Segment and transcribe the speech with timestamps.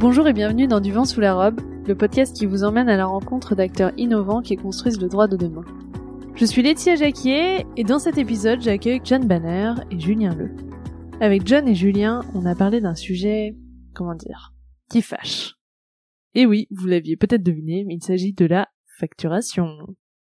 [0.00, 2.96] Bonjour et bienvenue dans Du vent sous la robe, le podcast qui vous emmène à
[2.96, 5.64] la rencontre d'acteurs innovants qui construisent le droit de demain.
[6.34, 10.50] Je suis Laetitia Jacquier et dans cet épisode j'accueille John Banner et Julien Le.
[11.20, 13.56] Avec John et Julien, on a parlé d'un sujet,
[13.94, 14.52] comment dire,
[14.90, 15.54] qui fâche.
[16.34, 18.68] Et oui, vous l'aviez peut-être deviné, mais il s'agit de la
[18.98, 19.68] facturation.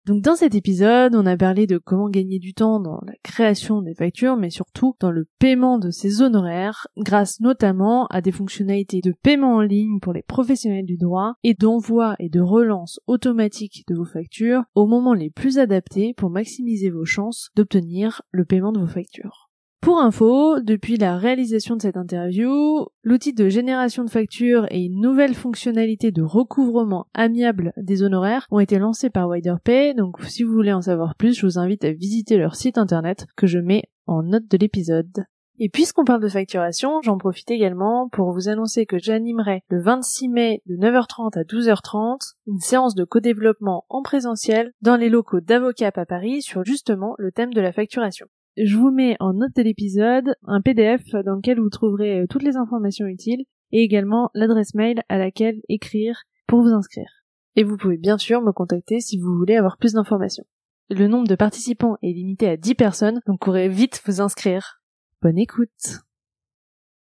[0.06, 3.82] Donc dans cet épisode, on a parlé de comment gagner du temps dans la création
[3.82, 9.02] des factures, mais surtout dans le paiement de ces honoraires, grâce notamment à des fonctionnalités
[9.02, 13.84] de paiement en ligne pour les professionnels du droit et d'envoi et de relance automatique
[13.88, 18.72] de vos factures au moment les plus adaptés pour maximiser vos chances d'obtenir le paiement
[18.72, 19.45] de vos factures.
[19.86, 25.00] Pour info, depuis la réalisation de cette interview, l'outil de génération de factures et une
[25.00, 30.54] nouvelle fonctionnalité de recouvrement amiable des honoraires ont été lancés par WiderPay, donc si vous
[30.54, 33.84] voulez en savoir plus, je vous invite à visiter leur site internet que je mets
[34.08, 35.26] en note de l'épisode.
[35.60, 40.30] Et puisqu'on parle de facturation, j'en profite également pour vous annoncer que j'animerai le 26
[40.30, 45.96] mai de 9h30 à 12h30 une séance de co-développement en présentiel dans les locaux d'Avocap
[46.00, 48.26] à Paris sur justement le thème de la facturation.
[48.58, 52.44] Je vous mets en note de l'épisode un PDF dans lequel vous trouverez euh, toutes
[52.44, 57.26] les informations utiles et également l'adresse mail à laquelle écrire pour vous inscrire.
[57.58, 60.46] Et vous pouvez bien sûr me contacter si vous voulez avoir plus d'informations.
[60.90, 64.82] Le nombre de participants est limité à 10 personnes, donc courez vite vous inscrire.
[65.22, 66.00] Bonne écoute.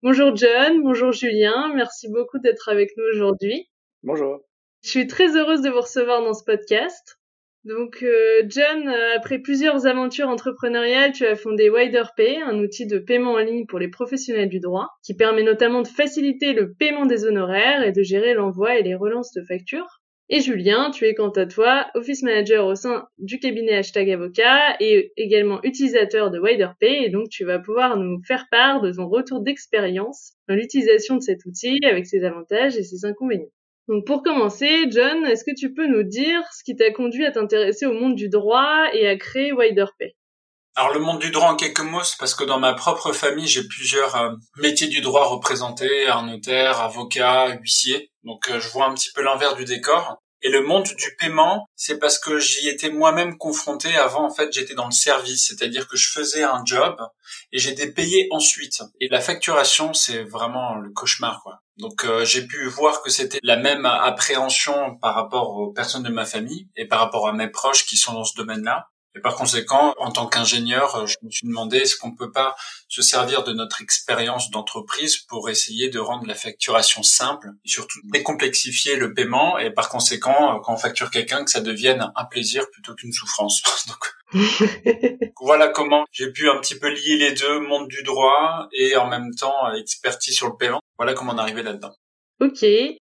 [0.03, 3.70] Bonjour John, bonjour Julien, merci beaucoup d'être avec nous aujourd'hui.
[4.03, 4.42] Bonjour.
[4.81, 7.22] Je suis très heureuse de vous recevoir dans ce podcast.
[7.66, 12.97] Donc, euh, John, euh, après plusieurs aventures entrepreneuriales, tu as fondé WiderPay, un outil de
[12.97, 17.05] paiement en ligne pour les professionnels du droit, qui permet notamment de faciliter le paiement
[17.05, 20.00] des honoraires et de gérer l'envoi et les relances de factures.
[20.30, 24.75] Et Julien, tu es quant à toi Office Manager au sein du cabinet Hashtag Avocat
[24.81, 29.08] et également utilisateur de WiderPay et donc tu vas pouvoir nous faire part de ton
[29.08, 33.52] retour d'expérience dans l'utilisation de cet outil avec ses avantages et ses inconvénients.
[33.88, 37.31] Donc pour commencer, John, est-ce que tu peux nous dire ce qui t'a conduit à
[37.31, 40.16] t'intéresser au monde du droit et à créer WiderPay
[40.79, 43.47] alors le monde du droit en quelques mots, c'est parce que dans ma propre famille,
[43.47, 48.12] j'ai plusieurs euh, métiers du droit représentés, un notaire, avocat, huissier.
[48.23, 50.22] Donc euh, je vois un petit peu l'envers du décor.
[50.42, 53.96] Et le monde du paiement, c'est parce que j'y étais moi-même confronté.
[53.96, 56.96] Avant, en fait, j'étais dans le service, c'est-à-dire que je faisais un job
[57.52, 58.84] et j'étais payé ensuite.
[59.02, 61.62] Et la facturation, c'est vraiment le cauchemar, quoi.
[61.78, 66.09] Donc euh, j'ai pu voir que c'était la même appréhension par rapport aux personnes de
[66.09, 68.88] ma famille et par rapport à mes proches qui sont dans ce domaine-là.
[69.17, 72.55] Et par conséquent, en tant qu'ingénieur, euh, je me suis demandé est-ce qu'on peut pas
[72.88, 78.00] se servir de notre expérience d'entreprise pour essayer de rendre la facturation simple et surtout
[78.03, 82.25] décomplexifier le paiement et par conséquent, euh, quand on facture quelqu'un, que ça devienne un
[82.25, 83.63] plaisir plutôt qu'une souffrance.
[83.88, 84.44] Donc,
[85.41, 89.07] voilà comment j'ai pu un petit peu lier les deux, monde du droit et en
[89.07, 90.81] même temps expertise sur le paiement.
[91.00, 91.95] Voilà comment on est arrivé là-dedans.
[92.39, 92.63] Ok.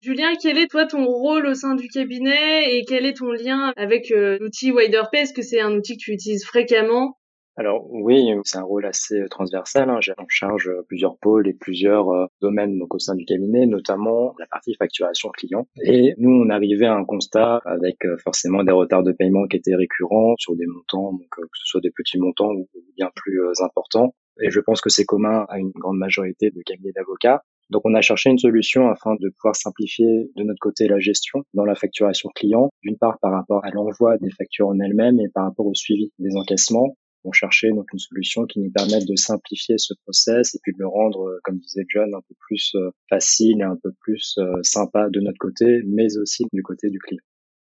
[0.00, 3.72] Julien, quel est toi ton rôle au sein du cabinet et quel est ton lien
[3.76, 7.18] avec euh, l'outil WiderPay Est-ce que c'est un outil que tu utilises fréquemment?
[7.56, 9.90] Alors oui, c'est un rôle assez transversal.
[9.90, 9.98] Hein.
[10.00, 14.46] J'ai en charge plusieurs pôles et plusieurs euh, domaines au sein du cabinet, notamment la
[14.46, 15.66] partie facturation client.
[15.82, 19.56] Et nous, on arrivait à un constat avec euh, forcément des retards de paiement qui
[19.56, 24.14] étaient récurrents sur des montants, que ce soit des petits montants ou bien plus importants.
[24.40, 27.42] Et je pense que c'est commun à une grande majorité de cabinets d'avocats.
[27.70, 31.42] Donc on a cherché une solution afin de pouvoir simplifier de notre côté la gestion
[31.52, 35.28] dans la facturation client, d'une part par rapport à l'envoi des factures en elles-mêmes et
[35.28, 36.96] par rapport au suivi des encaissements.
[37.24, 40.78] On cherchait donc une solution qui nous permette de simplifier ce process et puis de
[40.78, 44.36] le rendre, euh, comme disait John, un peu plus euh, facile et un peu plus
[44.38, 47.22] euh, sympa de notre côté, mais aussi du côté du client.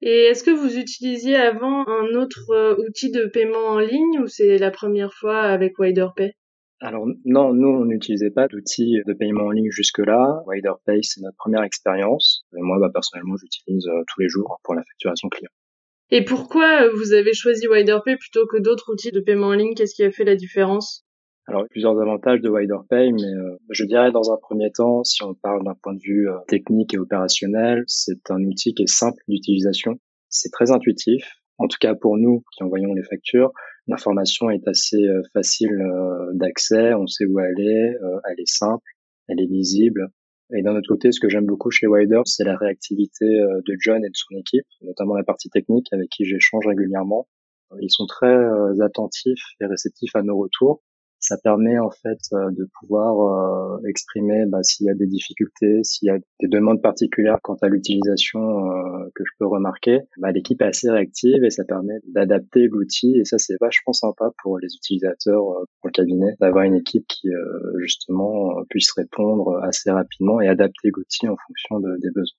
[0.03, 4.57] Et est-ce que vous utilisiez avant un autre outil de paiement en ligne ou c'est
[4.57, 6.33] la première fois avec WiderPay?
[6.81, 10.41] Alors non, nous on n'utilisait pas d'outils de paiement en ligne jusque-là.
[10.47, 12.43] WiderPay c'est notre première expérience.
[12.57, 15.51] Et moi bah, personnellement j'utilise euh, tous les jours pour la facturation client.
[16.09, 19.75] Et pourquoi euh, vous avez choisi WiderPay plutôt que d'autres outils de paiement en ligne?
[19.75, 21.05] Qu'est-ce qui a fait la différence?
[21.47, 25.33] Alors, plusieurs avantages de WiderPay, mais euh, je dirais dans un premier temps, si on
[25.33, 29.99] parle d'un point de vue technique et opérationnel, c'est un outil qui est simple d'utilisation.
[30.29, 31.25] C'est très intuitif,
[31.57, 33.51] en tout cas pour nous qui envoyons les factures.
[33.87, 38.47] L'information est assez euh, facile euh, d'accès, on sait où elle est, euh, elle est
[38.47, 38.85] simple,
[39.27, 40.09] elle est lisible.
[40.53, 44.03] Et d'un autre côté, ce que j'aime beaucoup chez Wider, c'est la réactivité de John
[44.03, 47.25] et de son équipe, notamment la partie technique avec qui j'échange régulièrement.
[47.79, 48.35] Ils sont très
[48.81, 50.83] attentifs et réceptifs à nos retours.
[51.21, 56.09] Ça permet en fait de pouvoir exprimer bah, s'il y a des difficultés, s'il y
[56.09, 58.39] a des demandes particulières quant à l'utilisation
[59.15, 59.99] que je peux remarquer.
[60.17, 64.31] Bah, L'équipe est assez réactive et ça permet d'adapter l'outil et ça c'est vachement sympa
[64.41, 67.29] pour les utilisateurs pour le cabinet d'avoir une équipe qui
[67.79, 72.37] justement puisse répondre assez rapidement et adapter l'outil en fonction de, des besoins.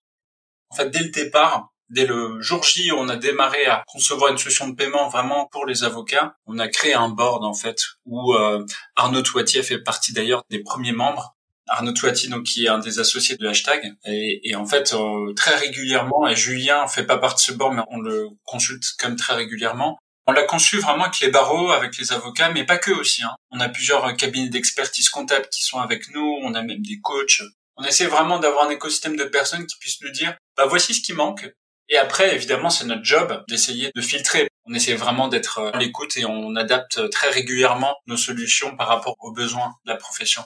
[0.71, 4.39] En fait, dès le départ, dès le jour J, on a démarré à concevoir une
[4.39, 6.35] solution de paiement vraiment pour les avocats.
[6.47, 8.65] On a créé un board en fait où euh,
[8.97, 11.37] Arnaud Toitier fait partie d'ailleurs des premiers membres.
[11.69, 15.55] Arnaud Toitier, donc qui est un des associés de hashtag, et, en fait euh, très
[15.55, 16.27] régulièrement.
[16.27, 19.99] Et Julien fait pas partie de ce board, mais on le consulte comme très régulièrement.
[20.27, 23.23] On l'a conçu vraiment avec les barreaux, avec les avocats, mais pas que aussi.
[23.23, 23.35] Hein.
[23.51, 26.39] On a plusieurs cabinets d'expertise comptable qui sont avec nous.
[26.43, 27.43] On a même des coachs.
[27.77, 31.01] On essaie vraiment d'avoir un écosystème de personnes qui puissent nous dire, bah voici ce
[31.01, 31.49] qui manque.
[31.89, 34.49] Et après, évidemment, c'est notre job d'essayer de filtrer.
[34.65, 39.17] On essaie vraiment d'être à l'écoute et on adapte très régulièrement nos solutions par rapport
[39.19, 40.43] aux besoins de la profession.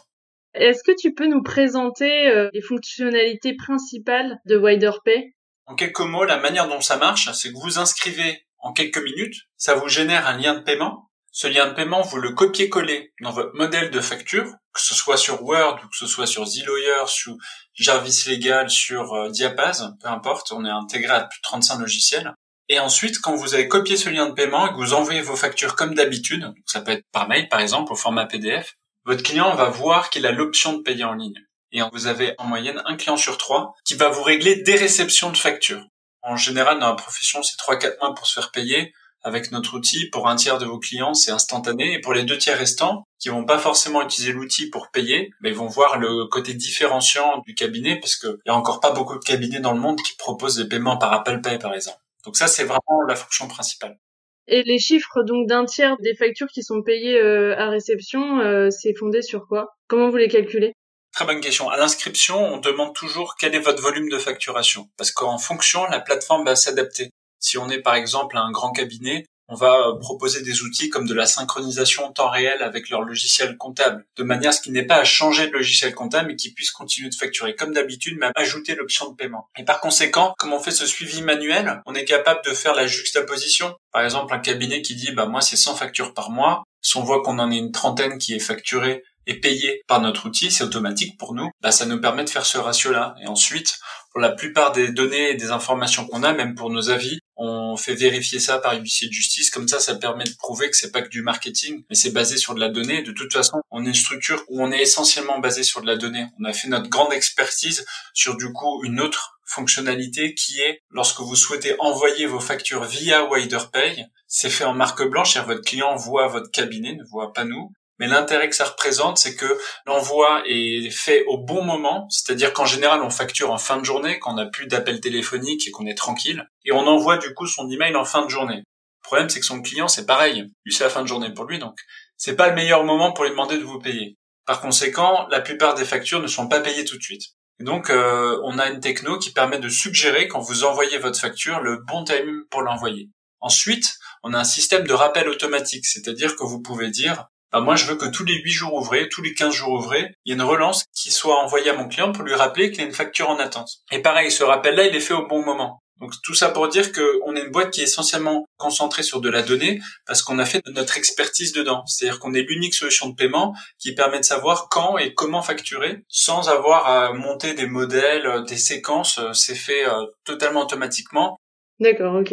[0.54, 5.34] Est-ce que tu peux nous présenter euh, les fonctionnalités principales de WiderPay
[5.66, 9.42] En quelques mots, la manière dont ça marche, c'est que vous inscrivez en quelques minutes,
[9.56, 13.30] ça vous génère un lien de paiement ce lien de paiement, vous le copiez-collez dans
[13.30, 17.06] votre modèle de facture, que ce soit sur Word ou que ce soit sur ZLawyer,
[17.08, 17.36] sur
[17.74, 22.32] Jarvis Legal, sur euh, Diapaz, peu importe, on est intégré à plus de 35 logiciels.
[22.70, 25.36] Et ensuite, quand vous avez copié ce lien de paiement et que vous envoyez vos
[25.36, 28.72] factures comme d'habitude, ça peut être par mail par exemple au format PDF,
[29.04, 31.44] votre client va voir qu'il a l'option de payer en ligne.
[31.70, 35.32] Et vous avez en moyenne un client sur trois qui va vous régler des réceptions
[35.32, 35.84] de factures.
[36.22, 38.94] En général, dans la profession, c'est 3-4 mois pour se faire payer
[39.26, 41.94] avec notre outil, pour un tiers de vos clients, c'est instantané.
[41.94, 45.50] Et pour les deux tiers restants, qui vont pas forcément utiliser l'outil pour payer, mais
[45.50, 49.24] vont voir le côté différenciant du cabinet, parce qu'il y a encore pas beaucoup de
[49.24, 51.98] cabinets dans le monde qui proposent des paiements par Apple Pay, par exemple.
[52.24, 53.98] Donc ça, c'est vraiment la fonction principale.
[54.46, 58.70] Et les chiffres donc d'un tiers des factures qui sont payées euh, à réception, euh,
[58.70, 59.74] c'est fondé sur quoi?
[59.88, 60.72] Comment vous les calculez?
[61.12, 61.68] Très bonne question.
[61.68, 65.98] À l'inscription, on demande toujours quel est votre volume de facturation, parce qu'en fonction, la
[65.98, 67.10] plateforme va s'adapter.
[67.40, 71.06] Si on est par exemple un grand cabinet, on va euh, proposer des outils comme
[71.06, 74.72] de la synchronisation en temps réel avec leur logiciel comptable, de manière à ce qu'il
[74.72, 78.18] n'ait pas à changer de logiciel comptable, mais qu'il puisse continuer de facturer comme d'habitude,
[78.18, 79.48] mais ajouter l'option de paiement.
[79.56, 82.86] Et par conséquent, comme on fait ce suivi manuel, on est capable de faire la
[82.86, 83.76] juxtaposition.
[83.92, 87.04] Par exemple, un cabinet qui dit, bah moi c'est 100 factures par mois, si on
[87.04, 90.64] voit qu'on en est une trentaine qui est facturée et payée par notre outil, c'est
[90.64, 93.14] automatique pour nous, bah ça nous permet de faire ce ratio-là.
[93.22, 93.78] Et ensuite,
[94.10, 97.76] pour la plupart des données et des informations qu'on a, même pour nos avis, on
[97.76, 99.50] fait vérifier ça par huissier de justice.
[99.50, 102.38] Comme ça, ça permet de prouver que c'est pas que du marketing, mais c'est basé
[102.38, 103.02] sur de la donnée.
[103.02, 105.96] De toute façon, on est une structure où on est essentiellement basé sur de la
[105.96, 106.26] donnée.
[106.40, 107.84] On a fait notre grande expertise
[108.14, 113.24] sur du coup une autre fonctionnalité qui est lorsque vous souhaitez envoyer vos factures via
[113.30, 117.44] WiderPay, c'est fait en marque blanche et votre client voit votre cabinet, ne voit pas
[117.44, 117.70] nous.
[117.98, 122.66] Mais l'intérêt que ça représente, c'est que l'envoi est fait au bon moment, c'est-à-dire qu'en
[122.66, 125.86] général, on facture en fin de journée, quand on n'a plus d'appel téléphonique et qu'on
[125.86, 128.58] est tranquille, et on envoie du coup son email en fin de journée.
[128.58, 130.50] Le problème, c'est que son client, c'est pareil.
[130.64, 131.78] Lui, c'est la fin de journée pour lui, donc
[132.16, 134.16] c'est pas le meilleur moment pour lui demander de vous payer.
[134.46, 137.22] Par conséquent, la plupart des factures ne sont pas payées tout de suite.
[137.58, 141.18] Et donc, euh, on a une techno qui permet de suggérer, quand vous envoyez votre
[141.18, 143.08] facture, le bon timing pour l'envoyer.
[143.40, 147.76] Ensuite, on a un système de rappel automatique, c'est-à-dire que vous pouvez dire bah, moi,
[147.76, 150.32] je veux que tous les 8 jours ouvrés, tous les 15 jours ouvrés, il y
[150.32, 152.86] ait une relance qui soit envoyée à mon client pour lui rappeler qu'il y a
[152.86, 153.70] une facture en attente.
[153.92, 155.82] Et pareil, ce rappel-là, il est fait au bon moment.
[156.00, 159.30] Donc tout ça pour dire qu'on est une boîte qui est essentiellement concentrée sur de
[159.30, 161.84] la donnée parce qu'on a fait notre expertise dedans.
[161.86, 166.02] C'est-à-dire qu'on est l'unique solution de paiement qui permet de savoir quand et comment facturer
[166.08, 169.20] sans avoir à monter des modèles, des séquences.
[169.32, 171.35] C'est fait euh, totalement automatiquement
[171.78, 172.32] D'accord, ok.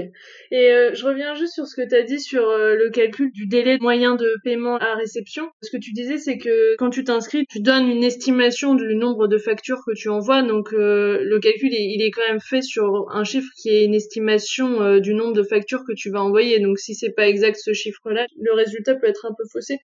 [0.51, 3.29] Et euh, je reviens juste sur ce que tu as dit sur euh, le calcul
[3.33, 5.51] du délai moyen de paiement à réception.
[5.61, 9.27] Ce que tu disais, c'est que quand tu t'inscris, tu donnes une estimation du nombre
[9.27, 10.43] de factures que tu envoies.
[10.43, 13.93] Donc euh, le calcul, il est quand même fait sur un chiffre qui est une
[13.93, 16.61] estimation du nombre de factures que tu vas envoyer.
[16.61, 19.79] Donc si c'est pas exact ce chiffre-là, le résultat peut être un peu faussé.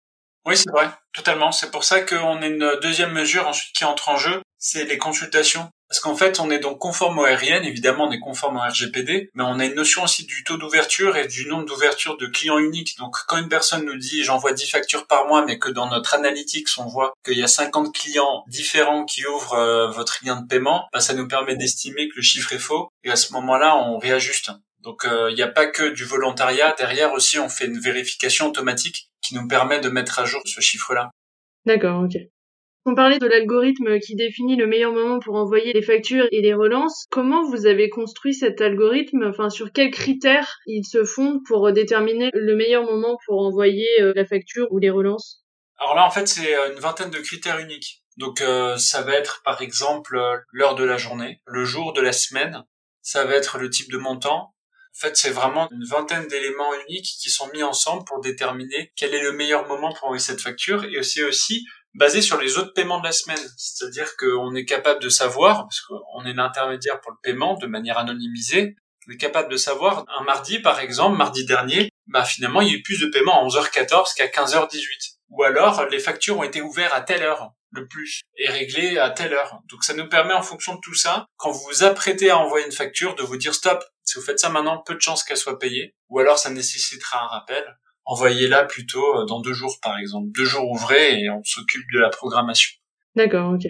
[0.46, 1.52] Oui, c'est vrai, totalement.
[1.52, 4.98] C'est pour ça qu'on a une deuxième mesure ensuite qui entre en jeu, c'est les
[4.98, 5.70] consultations.
[5.90, 9.32] Parce qu'en fait, on est donc conforme au RIN, évidemment, on est conforme au RGPD,
[9.34, 12.60] mais on a une notion aussi du taux d'ouverture et du nombre d'ouvertures de clients
[12.60, 12.96] uniques.
[13.00, 16.14] Donc, quand une personne nous dit j'envoie 10 factures par mois, mais que dans notre
[16.14, 20.48] analytics, on voit qu'il y a 50 clients différents qui ouvrent euh, votre lien de
[20.48, 22.90] paiement, bah, ça nous permet d'estimer que le chiffre est faux.
[23.04, 24.52] Et à ce moment-là, on réajuste.
[24.82, 26.76] Donc, euh, il n'y a pas que du volontariat.
[26.78, 30.62] Derrière aussi, on fait une vérification automatique qui nous permet de mettre à jour ce
[30.62, 31.10] chiffre-là.
[31.66, 32.16] D'accord, ok.
[32.86, 36.54] On parlait de l'algorithme qui définit le meilleur moment pour envoyer les factures et les
[36.54, 37.06] relances.
[37.12, 39.26] Comment vous avez construit cet algorithme?
[39.30, 44.14] Enfin, sur quels critères il se fonde pour déterminer le meilleur moment pour envoyer euh,
[44.16, 45.44] la facture ou les relances?
[45.78, 48.04] Alors là, en fait, c'est une vingtaine de critères uniques.
[48.20, 48.44] Donc
[48.78, 50.20] ça va être par exemple
[50.52, 52.66] l'heure de la journée, le jour de la semaine,
[53.02, 54.54] ça va être le type de montant.
[54.96, 59.14] En fait, c'est vraiment une vingtaine d'éléments uniques qui sont mis ensemble pour déterminer quel
[59.14, 62.74] est le meilleur moment pour envoyer cette facture et aussi aussi basé sur les autres
[62.74, 63.40] paiements de la semaine.
[63.58, 67.98] C'est-à-dire qu'on est capable de savoir, parce qu'on est l'intermédiaire pour le paiement de manière
[67.98, 68.76] anonymisée,
[69.08, 72.72] on est capable de savoir un mardi, par exemple, mardi dernier, bah finalement, il y
[72.72, 75.16] a eu plus de paiements à 11h14 qu'à 15h18.
[75.30, 79.10] Ou alors, les factures ont été ouvertes à telle heure, le plus, et réglées à
[79.12, 79.60] telle heure.
[79.70, 82.66] Donc ça nous permet, en fonction de tout ça, quand vous vous apprêtez à envoyer
[82.66, 85.38] une facture, de vous dire stop, si vous faites ça maintenant, peu de chances qu'elle
[85.38, 87.64] soit payée, ou alors ça nécessitera un rappel
[88.06, 90.28] envoyez-la plutôt euh, dans deux jours par exemple.
[90.36, 92.72] Deux jours ouvrés et on s'occupe de la programmation.
[93.16, 93.68] D'accord, ok.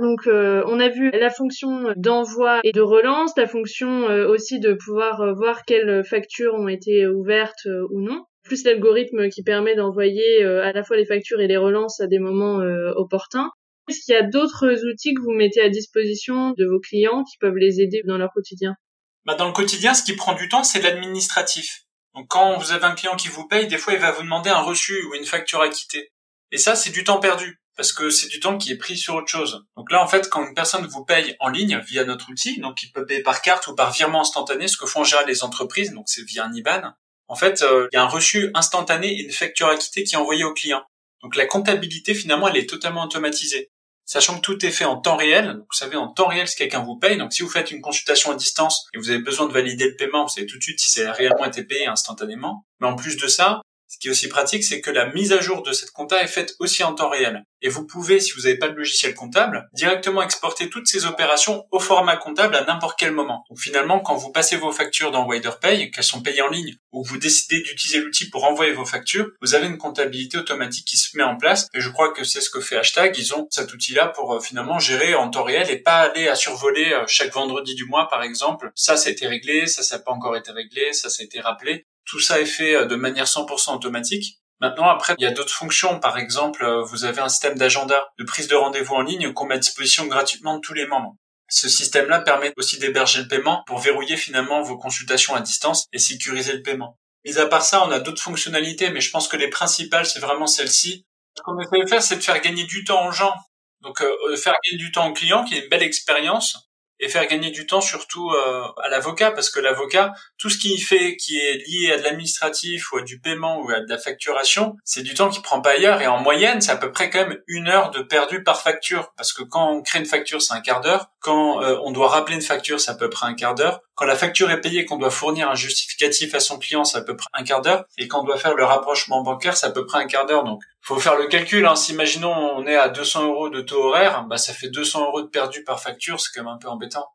[0.00, 4.60] Donc euh, on a vu la fonction d'envoi et de relance, la fonction euh, aussi
[4.60, 10.44] de pouvoir voir quelles factures ont été ouvertes ou non, plus l'algorithme qui permet d'envoyer
[10.44, 12.58] à la fois les factures et les relances à des moments
[12.94, 13.50] opportuns.
[13.88, 17.38] Est-ce qu'il y a d'autres outils que vous mettez à disposition de vos clients qui
[17.38, 18.76] peuvent les aider dans leur quotidien?
[19.24, 21.87] Bah Dans le quotidien, ce qui prend du temps, c'est l'administratif.
[22.18, 24.50] Donc quand vous avez un client qui vous paye, des fois il va vous demander
[24.50, 26.10] un reçu ou une facture à quitter.
[26.50, 29.14] Et ça, c'est du temps perdu parce que c'est du temps qui est pris sur
[29.14, 29.64] autre chose.
[29.76, 32.82] Donc là, en fait, quand une personne vous paye en ligne via notre outil, donc
[32.82, 35.92] il peut payer par carte ou par virement instantané, ce que font général les entreprises,
[35.92, 36.90] donc c'est via un IBAN.
[37.28, 40.16] En fait, euh, il y a un reçu instantané et une facture à quitter qui
[40.16, 40.82] est envoyée au client.
[41.22, 43.70] Donc la comptabilité, finalement, elle est totalement automatisée
[44.08, 45.58] sachant que tout est fait en temps réel.
[45.58, 47.18] Vous savez en temps réel ce quelqu'un vous paye.
[47.18, 49.96] Donc si vous faites une consultation à distance et vous avez besoin de valider le
[49.96, 52.64] paiement, vous savez tout de suite si c'est réellement été payé instantanément.
[52.80, 55.40] Mais en plus de ça, ce qui est aussi pratique, c'est que la mise à
[55.40, 57.42] jour de cette compta est faite aussi en temps réel.
[57.62, 61.64] Et vous pouvez, si vous n'avez pas de logiciel comptable, directement exporter toutes ces opérations
[61.72, 63.44] au format comptable à n'importe quel moment.
[63.48, 67.02] Donc finalement, quand vous passez vos factures dans WiderPay, qu'elles sont payées en ligne, ou
[67.02, 70.96] que vous décidez d'utiliser l'outil pour envoyer vos factures, vous avez une comptabilité automatique qui
[70.96, 71.66] se met en place.
[71.74, 73.16] Et je crois que c'est ce que fait Hashtag.
[73.18, 76.34] Ils ont cet outil-là pour euh, finalement gérer en temps réel et pas aller à
[76.34, 78.70] survoler euh, chaque vendredi du mois, par exemple.
[78.74, 81.40] Ça, ça été réglé, ça, ça n'a pas encore été réglé, ça, ça a été
[81.40, 81.86] rappelé.
[82.08, 84.38] Tout ça est fait euh, de manière 100% automatique.
[84.60, 86.00] Maintenant, après, il y a d'autres fonctions.
[86.00, 89.46] Par exemple, euh, vous avez un système d'agenda, de prise de rendez-vous en ligne qu'on
[89.46, 91.14] met à disposition gratuitement de tous les membres.
[91.50, 95.98] Ce système-là permet aussi d'héberger le paiement pour verrouiller finalement vos consultations à distance et
[95.98, 96.98] sécuriser le paiement.
[97.24, 100.20] Mis à part ça, on a d'autres fonctionnalités, mais je pense que les principales, c'est
[100.20, 101.06] vraiment celle-ci.
[101.36, 103.34] Ce qu'on essaie de faire, c'est de faire gagner du temps aux gens.
[103.80, 106.67] Donc, euh, faire gagner du temps aux clients, qui est une belle expérience,
[107.00, 110.82] et faire gagner du temps surtout euh, à l'avocat parce que l'avocat tout ce qu'il
[110.82, 113.98] fait qui est lié à de l'administratif ou à du paiement ou à de la
[113.98, 116.00] facturation c'est du temps qu'il prend pas ailleurs.
[116.00, 119.12] Et en moyenne c'est à peu près quand même une heure de perdu par facture.
[119.16, 121.10] Parce que quand on crée une facture c'est un quart d'heure.
[121.20, 124.06] Quand euh, on doit rappeler une facture c'est à peu près un quart d'heure quand
[124.06, 127.16] la facture est payée qu'on doit fournir un justificatif à son client c'est à peu
[127.16, 129.84] près un quart d'heure et quand on doit faire le rapprochement bancaire c'est à peu
[129.84, 131.66] près un quart d'heure donc faut faire le calcul.
[131.66, 131.76] Hein.
[131.76, 135.22] Si imaginons on est à 200 euros de taux horaire, bah ça fait 200 euros
[135.22, 137.06] de perdu par facture, c'est quand même un peu embêtant.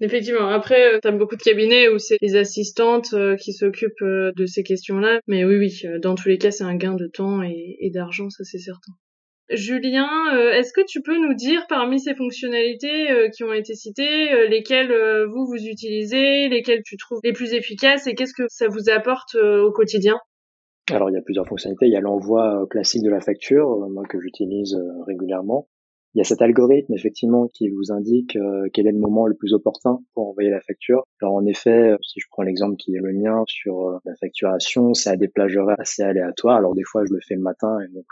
[0.00, 0.48] Effectivement.
[0.48, 4.46] Après, euh, t'as beaucoup de cabinets où c'est les assistantes euh, qui s'occupent euh, de
[4.46, 5.20] ces questions-là.
[5.28, 8.42] Mais oui, oui, dans tous les cas, c'est un gain de temps et d'argent, ça
[8.42, 8.92] c'est certain.
[9.52, 10.08] Julien,
[10.52, 14.92] est-ce que tu peux nous dire parmi ces fonctionnalités qui ont été citées, lesquelles
[15.26, 19.34] vous vous utilisez, lesquelles tu trouves les plus efficaces et qu'est-ce que ça vous apporte
[19.34, 20.18] au quotidien?
[20.90, 21.86] Alors il y a plusieurs fonctionnalités.
[21.86, 25.68] Il y a l'envoi euh, classique de la facture, euh, moi que j'utilise euh, régulièrement.
[26.14, 28.36] Il y a cet algorithme effectivement qui vous indique
[28.74, 31.04] quel est le moment le plus opportun pour envoyer la facture.
[31.22, 35.08] Alors en effet, si je prends l'exemple qui est le mien sur la facturation, c'est
[35.08, 36.58] à des plages assez aléatoires.
[36.58, 38.04] Alors des fois je le fais le matin et donc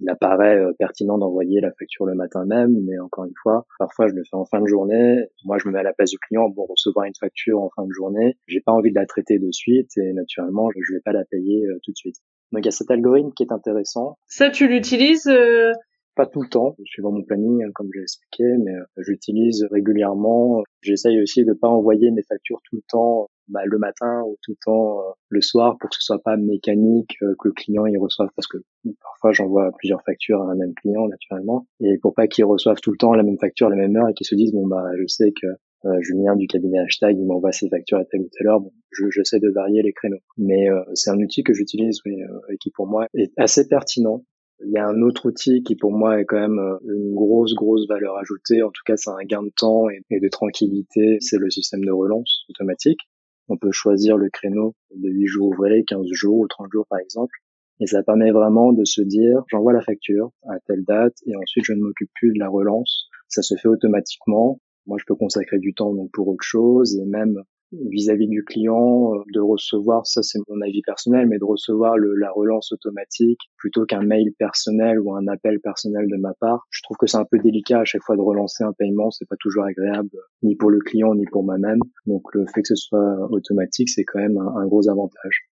[0.00, 4.14] il apparaît pertinent d'envoyer la facture le matin même, mais encore une fois, parfois je
[4.14, 5.24] le fais en fin de journée.
[5.44, 7.84] Moi, je me mets à la place du client pour recevoir une facture en fin
[7.84, 8.36] de journée.
[8.46, 11.66] J'ai pas envie de la traiter de suite et naturellement, je vais pas la payer
[11.84, 12.16] tout de suite.
[12.52, 14.16] Donc il y a cet algorithme qui est intéressant.
[14.26, 15.72] Ça, tu l'utilises euh...
[16.14, 20.64] Pas tout le temps, suivant mon planning, hein, comme j'ai expliqué, mais euh, j'utilise régulièrement.
[20.80, 24.52] J'essaye aussi de pas envoyer mes factures tout le temps bah, le matin ou tout
[24.52, 27.86] le temps euh, le soir pour que ce soit pas mécanique euh, que le client
[27.86, 28.58] y reçoive parce que
[29.00, 32.92] parfois j'envoie plusieurs factures à un même client naturellement et pour pas qu'ils reçoivent tout
[32.92, 34.84] le temps la même facture à la même heure et qu'ils se disent bon bah
[34.98, 35.46] je sais que
[35.84, 38.60] euh, Julien du cabinet hashtag, il m'envoie ses factures à telle ou telle heure.
[38.60, 40.18] Bon, je, j'essaie de varier les créneaux.
[40.36, 43.68] Mais euh, c'est un outil que j'utilise oui, euh, et qui pour moi est assez
[43.68, 44.24] pertinent.
[44.64, 47.54] Il y a un autre outil qui pour moi est quand même euh, une grosse,
[47.54, 48.62] grosse valeur ajoutée.
[48.62, 51.18] En tout cas, c'est un gain de temps et de tranquillité.
[51.20, 53.00] C'est le système de relance automatique.
[53.48, 56.98] On peut choisir le créneau de 8 jours ouvrés, 15 jours ou 30 jours par
[56.98, 57.34] exemple.
[57.80, 61.64] Et ça permet vraiment de se dire, j'envoie la facture à telle date et ensuite
[61.64, 63.08] je ne m'occupe plus de la relance.
[63.28, 67.04] Ça se fait automatiquement moi, je peux consacrer du temps donc pour autre chose et
[67.04, 71.96] même vis-à-vis du client euh, de recevoir, ça c'est mon avis personnel, mais de recevoir
[71.96, 76.66] le, la relance automatique plutôt qu'un mail personnel ou un appel personnel de ma part.
[76.70, 79.28] Je trouve que c'est un peu délicat à chaque fois de relancer un paiement, c'est
[79.28, 80.10] pas toujours agréable
[80.42, 81.80] ni pour le client ni pour moi-même.
[82.06, 85.47] Donc le fait que ce soit automatique, c'est quand même un gros avantage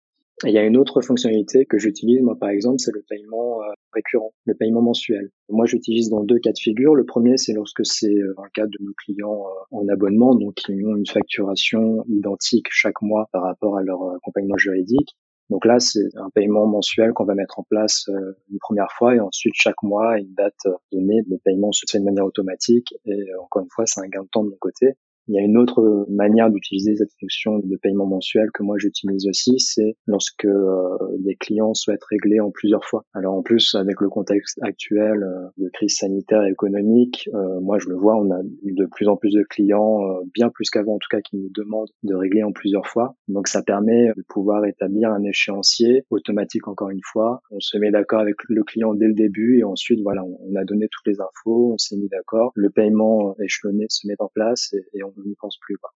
[0.46, 3.72] il y a une autre fonctionnalité que j'utilise, moi par exemple, c'est le paiement euh,
[3.94, 5.30] récurrent, le paiement mensuel.
[5.50, 6.96] Moi j'utilise dans deux cas de figure.
[6.96, 10.36] Le premier, c'est lorsque c'est euh, dans le cas de nos clients euh, en abonnement,
[10.36, 15.16] donc qui ont une facturation identique chaque mois par rapport à leur accompagnement juridique.
[15.50, 18.10] Donc là, c'est un paiement mensuel qu'on va mettre en place
[18.50, 20.56] une première fois et ensuite chaque mois, une date
[20.92, 24.24] donnée, le paiement se fait de manière automatique et encore une fois, c'est un gain
[24.24, 24.94] de temps de mon côté.
[25.30, 29.26] Il y a une autre manière d'utiliser cette fonction de paiement mensuel que moi j'utilise
[29.28, 33.06] aussi, c'est lorsque euh, des clients souhaitent régler en plusieurs fois.
[33.14, 37.80] Alors en plus, avec le contexte actuel euh, de crise sanitaire et économique, euh, moi
[37.80, 40.02] je le vois, on a de plus en plus de clients,
[40.34, 43.16] bien plus qu'avant en tout cas, qui nous demandent de régler en plusieurs fois.
[43.30, 47.42] Donc ça permet de pouvoir établir un échéancier automatique encore une fois.
[47.50, 50.66] On se met d'accord avec le client dès le début et ensuite voilà, on a
[50.66, 54.74] donné toutes les infos, on s'est mis d'accord, le paiement échelonné se met en place
[54.74, 55.78] et, et on on n'y pense plus.
[55.78, 55.92] Quoi.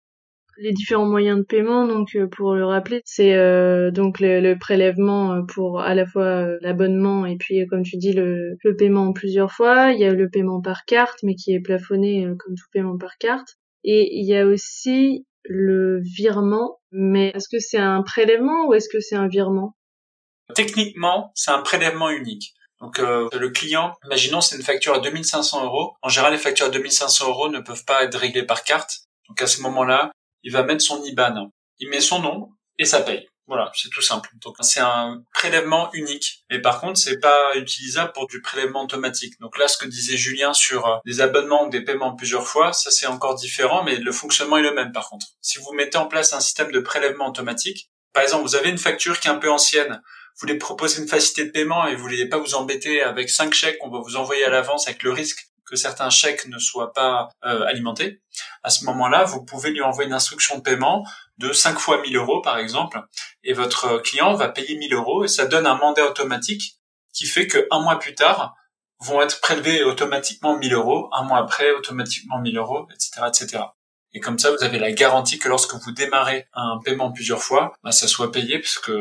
[0.56, 5.34] Les différents moyens de paiement, donc euh, pour le rappeler, c'est euh, donc le, prélèvement
[5.34, 9.12] euh, pour à la fois l'abonnement et puis comme tu dis le, le, paiement en
[9.12, 9.90] plusieurs fois.
[9.92, 13.16] Il y a le paiement par carte, mais qui est plafonné comme tout paiement par
[13.18, 13.56] carte.
[13.82, 18.88] Et il y a aussi le virement, mais est-ce que c'est un prélèvement ou est-ce
[18.88, 19.76] que c'est un virement?
[20.54, 22.54] Techniquement, c'est un prélèvement unique.
[22.84, 25.94] Donc euh, le client, imaginons c'est une facture à 2500 euros.
[26.02, 29.04] En général, les factures à 2500 euros ne peuvent pas être réglées par carte.
[29.26, 30.12] Donc à ce moment-là,
[30.42, 31.50] il va mettre son IBAN.
[31.78, 33.26] Il met son nom et ça paye.
[33.46, 34.28] Voilà, c'est tout simple.
[34.44, 36.44] Donc c'est un prélèvement unique.
[36.50, 39.40] Mais par contre, c'est pas utilisable pour du prélèvement automatique.
[39.40, 42.74] Donc là, ce que disait Julien sur euh, des abonnements ou des paiements plusieurs fois,
[42.74, 45.28] ça c'est encore différent, mais le fonctionnement est le même par contre.
[45.40, 48.78] Si vous mettez en place un système de prélèvement automatique, par exemple, vous avez une
[48.78, 50.02] facture qui est un peu ancienne,
[50.34, 53.54] vous voulez proposer une facilité de paiement et vous voulez pas vous embêter avec cinq
[53.54, 56.92] chèques qu'on va vous envoyer à l'avance avec le risque que certains chèques ne soient
[56.92, 58.20] pas euh, alimentés,
[58.62, 61.06] à ce moment-là, vous pouvez lui envoyer une instruction de paiement
[61.38, 63.00] de 5 fois 1000 euros, par exemple,
[63.42, 66.78] et votre client va payer 1000 euros et ça donne un mandat automatique
[67.14, 68.54] qui fait que un mois plus tard,
[69.00, 73.64] vont être prélevés automatiquement 1000 euros, un mois après, automatiquement 1000 euros, etc., etc.
[74.12, 77.72] Et comme ça, vous avez la garantie que lorsque vous démarrez un paiement plusieurs fois,
[77.82, 78.92] bah, ça soit payé puisque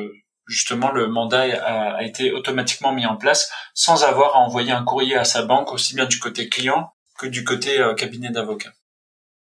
[0.47, 5.15] justement le mandat a, été automatiquement mis en place sans avoir à envoyer un courrier
[5.15, 8.71] à sa banque aussi bien du côté client que du côté euh, cabinet d'avocat.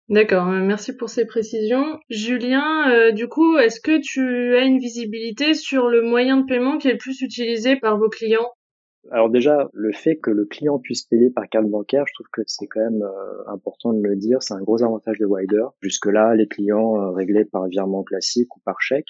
[0.09, 1.99] D'accord, euh, merci pour ces précisions.
[2.09, 6.77] Julien, euh, du coup, est-ce que tu as une visibilité sur le moyen de paiement
[6.77, 8.49] qui est le plus utilisé par vos clients?
[9.11, 12.41] Alors déjà, le fait que le client puisse payer par carte bancaire, je trouve que
[12.47, 13.01] c'est quand même
[13.47, 15.63] important de le dire, c'est un gros avantage de Wider.
[15.81, 19.07] Jusque-là, les clients réglaient par virement classique ou par chèque.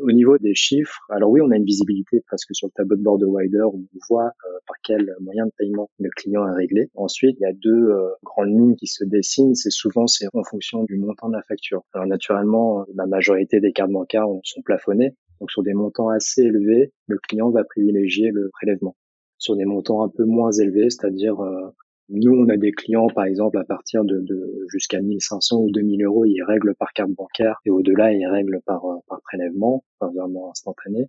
[0.00, 3.02] Au niveau des chiffres, alors oui, on a une visibilité presque sur le tableau de
[3.02, 6.90] bord de Wider on voit euh, par quel moyen de paiement le client a réglé.
[6.94, 9.54] Ensuite, il y a deux euh, grandes lignes qui se dessinent.
[9.54, 11.82] C'est souvent c'est en fonction du montant de la facture.
[11.92, 15.14] Alors naturellement, la majorité des cartes bancaires sont plafonnées.
[15.40, 18.96] Donc sur des montants assez élevés, le client va privilégier le prélèvement.
[19.38, 21.70] Sur des montants un peu moins élevés, c'est-à-dire euh,
[22.08, 26.04] nous, on a des clients, par exemple, à partir de, de jusqu'à 1500 ou 2000
[26.04, 30.12] euros, ils règlent par carte bancaire et au-delà, ils règlent par, euh, par prélèvement, par
[30.12, 31.08] virement instantané.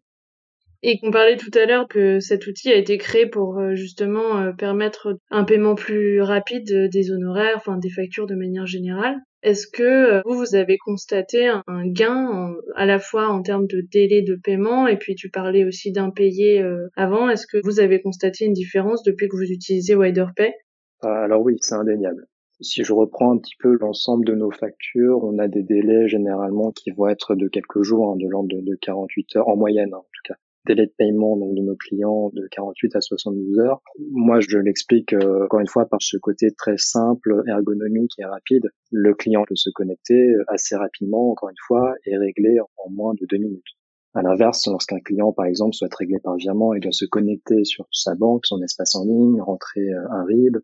[0.83, 4.39] Et qu'on parlait tout à l'heure que cet outil a été créé pour euh, justement
[4.39, 9.17] euh, permettre un paiement plus rapide des honoraires, enfin des factures de manière générale.
[9.43, 14.23] Est-ce que vous, vous avez constaté un gain à la fois en termes de délai
[14.23, 16.63] de paiement et puis tu parlais aussi d'impayé
[16.95, 17.29] avant.
[17.29, 20.53] Est-ce que vous avez constaté une différence depuis que vous utilisez WiderPay?
[21.01, 22.27] Alors oui, c'est indéniable.
[22.59, 26.71] Si je reprends un petit peu l'ensemble de nos factures, on a des délais généralement
[26.71, 29.97] qui vont être de quelques jours, hein, de l'ordre de, 48 heures en moyenne hein,
[29.97, 30.35] en tout cas.
[30.65, 33.81] Délai de paiement donc de nos clients de 48 à 72 heures.
[34.11, 38.67] Moi, je l'explique euh, encore une fois par ce côté très simple, ergonomique et rapide.
[38.91, 43.25] Le client peut se connecter assez rapidement, encore une fois, et régler en moins de
[43.29, 43.77] deux minutes.
[44.15, 47.85] À l'inverse, lorsqu'un client, par exemple, souhaite régler par virement, il doit se connecter sur
[47.91, 50.57] sa banque, son espace en ligne, rentrer euh, un RIB,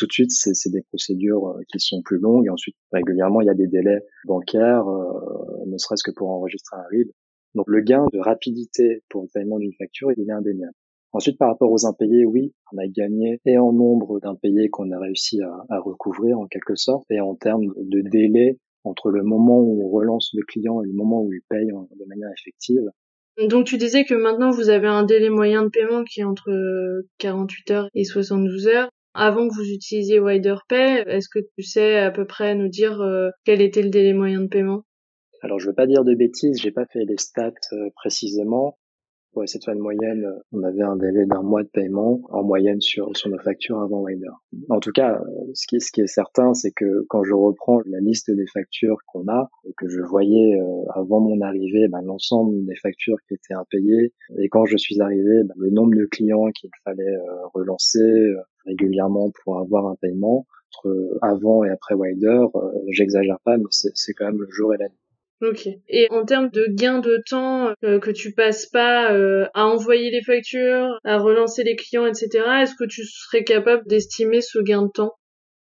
[0.00, 2.46] tout de suite, c'est des procédures euh, qui sont plus longues.
[2.46, 6.76] Et ensuite, régulièrement, il y a des délais bancaires, euh, ne serait-ce que pour enregistrer
[6.76, 7.10] un RIB.
[7.54, 10.72] Donc le gain de rapidité pour le paiement d'une facture, il est indéniable.
[11.12, 14.98] Ensuite, par rapport aux impayés, oui, on a gagné et en nombre d'impayés qu'on a
[14.98, 19.60] réussi à, à, recouvrir en quelque sorte, et en termes de délai entre le moment
[19.60, 22.88] où on relance le client et le moment où il paye de manière effective.
[23.48, 26.50] Donc tu disais que maintenant vous avez un délai moyen de paiement qui est entre
[27.18, 28.90] 48 heures et 72 heures.
[29.14, 33.30] Avant que vous utilisiez WiderPay, est-ce que tu sais à peu près nous dire euh,
[33.44, 34.84] quel était le délai moyen de paiement?
[35.42, 37.52] Alors je veux pas dire de bêtises, j'ai pas fait les stats
[37.96, 38.78] précisément,
[39.32, 42.80] pour essayer de moyenne, euh, on avait un délai d'un mois de paiement en moyenne
[42.80, 44.30] sur, sur nos factures avant Wider.
[44.68, 47.80] En tout cas, euh, ce qui, ce qui est certain, c'est que quand je reprends
[47.86, 52.02] la liste des factures qu'on a et que je voyais euh, avant mon arrivée ben,
[52.02, 56.06] l'ensemble des factures qui étaient impayées et quand je suis arrivé, ben, le nombre de
[56.06, 57.16] clients qu'il fallait
[57.54, 58.34] relancer
[58.66, 62.44] régulièrement pour avoir un paiement entre avant et après Wider,
[62.88, 65.09] j'exagère pas, mais c'est quand même le jour et la nuit.
[65.42, 65.68] Ok.
[65.88, 70.10] Et en termes de gain de temps euh, que tu passes pas euh, à envoyer
[70.10, 72.44] les factures, à relancer les clients, etc.
[72.62, 75.14] Est-ce que tu serais capable d'estimer ce gain de temps?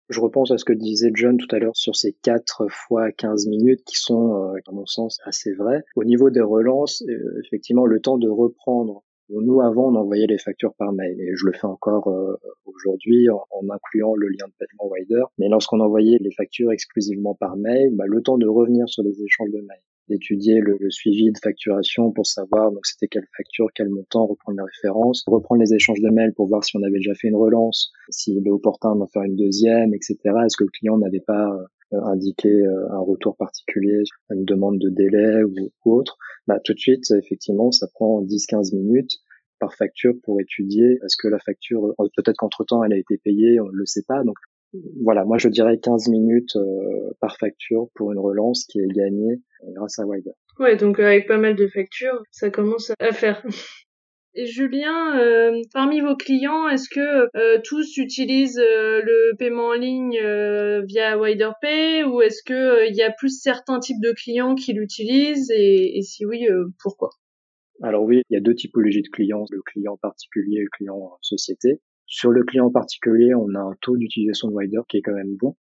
[0.08, 3.48] Je repense à ce que disait John tout à l'heure sur ces 4 fois 15
[3.48, 5.84] minutes qui sont, euh, à mon sens, assez vrais.
[5.98, 7.04] Au niveau des relances,
[7.44, 11.46] effectivement, le temps de reprendre nous, avant, on envoyait les factures par mail et je
[11.46, 12.36] le fais encore euh,
[12.66, 15.24] aujourd'hui en, incluant le lien de paiement Wider.
[15.38, 19.22] Mais lorsqu'on envoyait les factures exclusivement par mail, bah, le temps de revenir sur les
[19.22, 23.90] échanges de mail, d'étudier le, suivi de facturation pour savoir donc c'était quelle facture, quel
[23.90, 27.14] montant, reprendre les références, reprendre les échanges de mail pour voir si on avait déjà
[27.14, 30.18] fait une relance, s'il est opportun d'en faire une deuxième, etc.
[30.24, 31.50] Est-ce que le client n'avait pas
[31.94, 36.80] euh, indiqué euh, un retour particulier, une demande de délai ou, autre bah, tout de
[36.80, 39.18] suite, effectivement, ça prend 10-15 minutes
[39.60, 43.68] par facture pour étudier est-ce que la facture, peut-être qu'entre-temps, elle a été payée, on
[43.68, 44.24] ne le sait pas.
[44.24, 44.36] Donc
[45.04, 49.42] voilà, moi je dirais 15 minutes euh, par facture pour une relance qui est gagnée
[49.64, 50.32] euh, grâce à Wider.
[50.60, 53.44] Ouais, donc avec pas mal de factures, ça commence à faire.
[54.46, 60.20] Julien, euh, parmi vos clients, est-ce que euh, tous utilisent euh, le paiement en ligne
[60.86, 65.50] via WiderPay ou est-ce que il y a plus certains types de clients qui l'utilisent
[65.52, 66.48] et, et, si oui,
[66.82, 67.10] pourquoi?
[67.82, 71.18] Alors oui, il y a deux typologies de clients, le client particulier et le client
[71.22, 71.82] société.
[72.06, 75.36] Sur le client particulier, on a un taux d'utilisation de Wider qui est quand même
[75.36, 75.56] bon.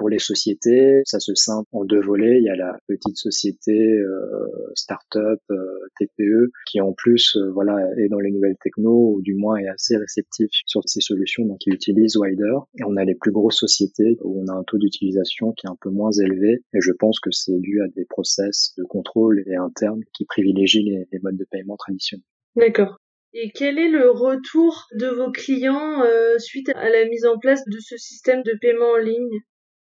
[0.00, 2.38] Pour les sociétés, ça se scinde en deux volets.
[2.38, 5.56] Il y a la petite société, euh, start-up, euh,
[5.98, 9.68] TPE, qui en plus, euh, voilà, est dans les nouvelles techno ou du moins est
[9.68, 12.60] assez réceptif sur ces solutions, donc ils utilisent Wider.
[12.78, 15.70] Et on a les plus grosses sociétés où on a un taux d'utilisation qui est
[15.70, 16.62] un peu moins élevé.
[16.72, 20.82] Et je pense que c'est dû à des process de contrôle et internes qui privilégient
[21.12, 22.24] les, modes de paiement traditionnels.
[22.56, 22.96] D'accord.
[23.34, 27.62] Et quel est le retour de vos clients euh, suite à la mise en place
[27.66, 29.40] de ce système de paiement en ligne?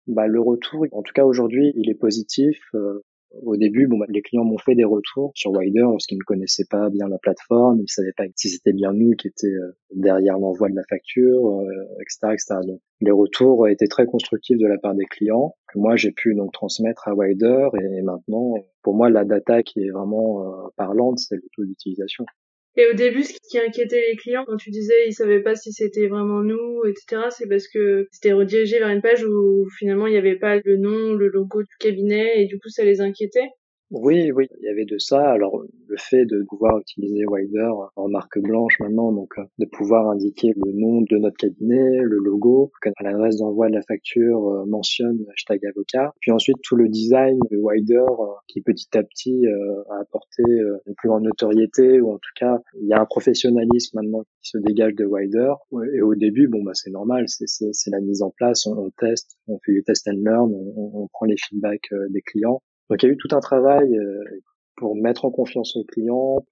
[0.06, 2.58] Bah, le retour, en tout cas aujourd'hui, il est positif.
[2.74, 3.02] Euh,
[3.42, 6.66] au début, bon, bah, les clients m'ont fait des retours sur Wider lorsqu'ils ne connaissaient
[6.68, 9.72] pas bien la plateforme, ils ne savaient pas si c'était bien nous qui étaient euh,
[9.94, 11.64] derrière l'envoi de la facture,
[12.00, 12.54] etc., euh, etc.
[12.66, 16.34] Donc, les retours étaient très constructifs de la part des clients que moi j'ai pu
[16.34, 20.44] donc transmettre à Wider et maintenant, pour moi, la data qui est vraiment
[20.76, 22.26] parlante, c'est le taux d'utilisation.
[22.76, 25.72] Et au début, ce qui inquiétait les clients, quand tu disais ils savaient pas si
[25.72, 30.12] c'était vraiment nous, etc., c'est parce que c'était redirigé vers une page où finalement il
[30.12, 33.48] n'y avait pas le nom, le logo du cabinet, et du coup ça les inquiétait.
[33.94, 35.20] Oui, oui, il y avait de ça.
[35.32, 40.08] Alors le fait de pouvoir utiliser Wider en marque blanche maintenant, donc euh, de pouvoir
[40.08, 44.64] indiquer le nom de notre cabinet, le logo, à l'adresse d'envoi de la facture euh,
[44.64, 46.14] mentionne hashtag avocat.
[46.20, 49.44] Puis ensuite tout le design de Wider euh, qui petit à petit
[49.90, 50.42] a apporté
[50.86, 54.48] une plus grande notoriété ou en tout cas il y a un professionnalisme maintenant qui
[54.48, 55.52] se dégage de Wider.
[55.92, 59.58] Et au début, bon bah c'est normal, c'est la mise en place, on, teste, on
[59.66, 63.08] fait du test and learn, on, on prend les feedbacks des clients donc il y
[63.08, 64.22] a eu tout un travail euh,
[64.76, 66.44] pour mettre en confiance le client,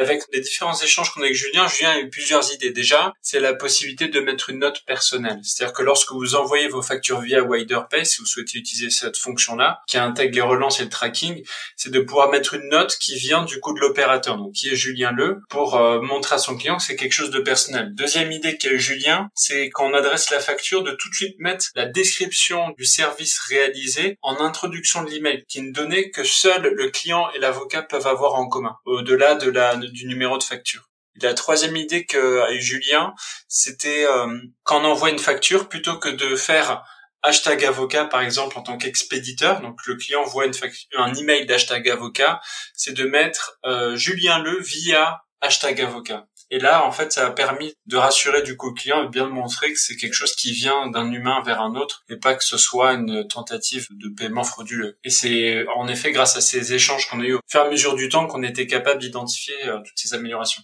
[0.00, 2.70] avec les différents échanges qu'on a avec Julien, Julien a eu plusieurs idées.
[2.70, 5.38] Déjà, c'est la possibilité de mettre une note personnelle.
[5.42, 9.80] C'est-à-dire que lorsque vous envoyez vos factures via WiderPay, si vous souhaitez utiliser cette fonction-là,
[9.86, 11.44] qui intègre les relances et le tracking,
[11.76, 14.74] c'est de pouvoir mettre une note qui vient du coup de l'opérateur, donc qui est
[14.74, 17.94] Julien Le, pour euh, montrer à son client que c'est quelque chose de personnel.
[17.94, 21.66] Deuxième idée qu'a eu Julien, c'est quand adresse la facture, de tout de suite mettre
[21.74, 26.62] la description du service réalisé en introduction de l'email, qui est une donnée que seul
[26.74, 30.88] le client et l'avocat peuvent avoir en commun, au-delà de la du numéro de facture.
[31.22, 33.14] la troisième idée qu'a eu Julien,
[33.48, 36.84] c'était euh, quand envoie une facture, plutôt que de faire
[37.22, 40.54] hashtag avocat par exemple en tant qu'expéditeur, donc le client voit une
[40.96, 42.40] un email d'hashtag avocat,
[42.74, 46.26] c'est de mettre euh, Julien Le via hashtag avocat.
[46.50, 49.30] Et là, en fait, ça a permis de rassurer du coup client et bien de
[49.30, 52.44] montrer que c'est quelque chose qui vient d'un humain vers un autre et pas que
[52.44, 54.98] ce soit une tentative de paiement frauduleux.
[55.04, 57.70] Et c'est en effet grâce à ces échanges qu'on a eu au fur et à
[57.70, 60.62] mesure du temps qu'on était capable d'identifier euh, toutes ces améliorations.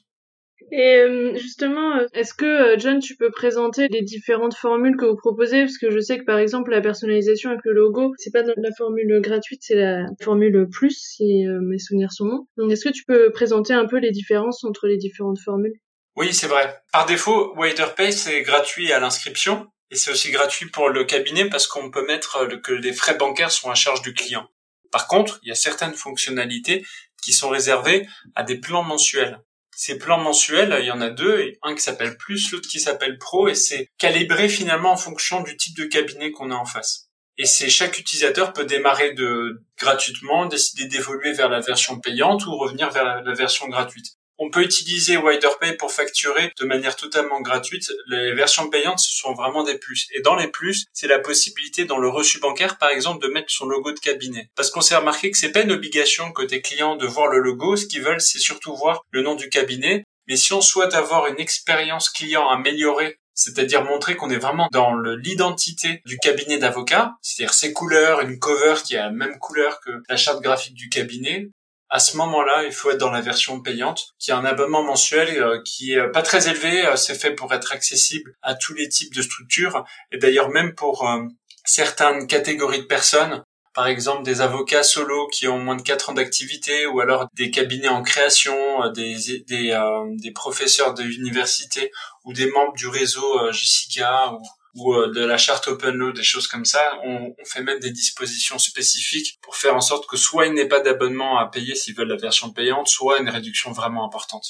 [0.73, 5.17] Et euh, justement, euh, est-ce que John, tu peux présenter les différentes formules que vous
[5.17, 5.61] proposez?
[5.61, 8.71] Parce que je sais que par exemple la personnalisation avec le logo, c'est pas la
[8.77, 12.47] formule gratuite, c'est la formule plus, si mes souvenirs sont bons.
[12.57, 15.75] Donc est-ce que tu peux présenter un peu les différences entre les différentes formules?
[16.17, 16.81] Oui, c'est vrai.
[16.93, 21.67] Par défaut, WaiterPay c'est gratuit à l'inscription et c'est aussi gratuit pour le cabinet parce
[21.67, 24.49] qu'on peut mettre que les frais bancaires sont à charge du client.
[24.91, 26.85] Par contre, il y a certaines fonctionnalités
[27.23, 29.41] qui sont réservées à des plans mensuels.
[29.79, 33.19] Ces plans mensuels, il y en a deux, un qui s'appelle plus, l'autre qui s'appelle
[33.19, 37.11] pro, et c'est calibré finalement en fonction du type de cabinet qu'on a en face.
[37.37, 42.57] Et c'est chaque utilisateur peut démarrer de gratuitement, décider d'évoluer vers la version payante ou
[42.57, 44.16] revenir vers la version gratuite.
[44.39, 47.91] On peut utiliser WiderPay pour facturer de manière totalement gratuite.
[48.09, 50.09] Les versions payantes, ce sont vraiment des plus.
[50.13, 53.51] Et dans les plus, c'est la possibilité dans le reçu bancaire, par exemple, de mettre
[53.51, 54.51] son logo de cabinet.
[54.55, 57.77] Parce qu'on s'est remarqué que c'est pas une obligation côté client de voir le logo.
[57.77, 60.05] Ce qu'ils veulent, c'est surtout voir le nom du cabinet.
[60.29, 64.97] Mais si on souhaite avoir une expérience client améliorée c'est-à-dire montrer qu'on est vraiment dans
[64.97, 69.91] l'identité du cabinet d'avocat, c'est-à-dire ses couleurs, une cover qui a la même couleur que
[70.09, 71.51] la charte graphique du cabinet,
[71.89, 75.41] à ce moment-là, il faut être dans la version payante, qui a un abonnement mensuel
[75.41, 76.85] euh, qui est pas très élevé.
[76.85, 80.75] Euh, c'est fait pour être accessible à tous les types de structures et d'ailleurs même
[80.75, 81.23] pour euh,
[81.65, 83.45] certaines catégories de personnes.
[83.73, 87.51] Par exemple, des avocats solo qui ont moins de 4 ans d'activité, ou alors des
[87.51, 89.79] cabinets en création, des, des,
[90.17, 91.93] des professeurs de l'université,
[92.25, 94.43] ou des membres du réseau Jessica, ou,
[94.77, 97.79] ou euh, de la charte open law, des choses comme ça, on, on, fait même
[97.81, 101.75] des dispositions spécifiques pour faire en sorte que soit il n'ait pas d'abonnement à payer
[101.75, 104.45] s'ils veulent la version payante, soit une réduction vraiment importante.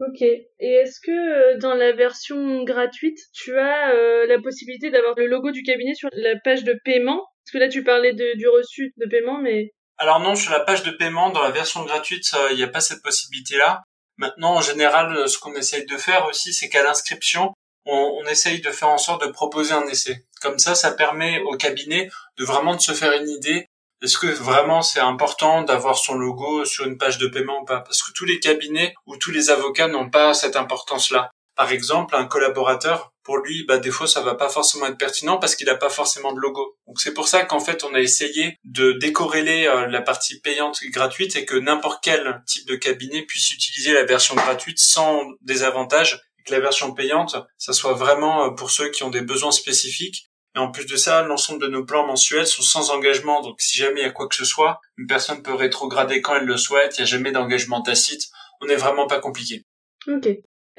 [0.00, 0.22] Ok.
[0.22, 5.26] Et est-ce que euh, dans la version gratuite, tu as euh, la possibilité d'avoir le
[5.26, 7.26] logo du cabinet sur la page de paiement?
[7.44, 9.72] Parce que là, tu parlais de, du reçu de paiement, mais...
[9.98, 12.80] Alors non, sur la page de paiement, dans la version gratuite, il n'y a pas
[12.80, 13.82] cette possibilité-là.
[14.16, 17.52] Maintenant, en général, ce qu'on essaye de faire aussi, c'est qu'à l'inscription,
[17.88, 20.24] on, essaye de faire en sorte de proposer un essai.
[20.42, 23.66] Comme ça, ça permet au cabinet de vraiment de se faire une idée.
[24.02, 27.80] Est-ce que vraiment c'est important d'avoir son logo sur une page de paiement ou pas?
[27.80, 31.30] Parce que tous les cabinets ou tous les avocats n'ont pas cette importance-là.
[31.56, 35.38] Par exemple, un collaborateur, pour lui, bah, des fois, ça va pas forcément être pertinent
[35.38, 36.76] parce qu'il n'a pas forcément de logo.
[36.86, 40.78] Donc c'est pour ça qu'en fait, on a essayé de décorréler euh, la partie payante
[40.82, 45.24] et gratuite et que n'importe quel type de cabinet puisse utiliser la version gratuite sans
[45.40, 46.20] désavantage
[46.50, 50.28] la version payante, ça soit vraiment euh, pour ceux qui ont des besoins spécifiques.
[50.56, 53.42] Et en plus de ça, l'ensemble de nos plans mensuels sont sans engagement.
[53.42, 56.36] Donc si jamais il y a quoi que ce soit, une personne peut rétrograder quand
[56.36, 56.96] elle le souhaite.
[56.98, 58.22] Il n'y a jamais d'engagement tacite.
[58.60, 59.64] On n'est vraiment pas compliqué.
[60.06, 60.28] Ok.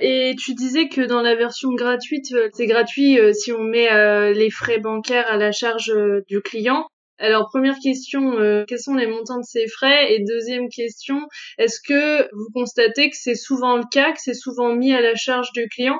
[0.01, 3.89] Et tu disais que dans la version gratuite, euh, c'est gratuit euh, si on met
[4.33, 5.93] les frais bancaires à la charge
[6.27, 6.87] du client.
[7.19, 10.13] Alors première question, euh, quels sont les montants de ces frais?
[10.13, 11.19] Et deuxième question,
[11.57, 15.15] est-ce que vous constatez que c'est souvent le cas, que c'est souvent mis à la
[15.15, 15.99] charge du client?